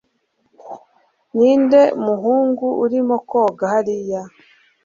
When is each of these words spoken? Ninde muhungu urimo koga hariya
Ninde 1.35 1.81
muhungu 2.05 2.67
urimo 2.83 3.15
koga 3.29 3.65
hariya 3.73 4.21